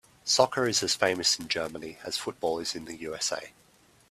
[0.23, 3.51] Soccer is as famous in Germany as football is in the USA.